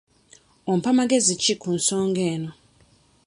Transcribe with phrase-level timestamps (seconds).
[0.71, 2.51] Ompa magezi ki ku nsonga eno?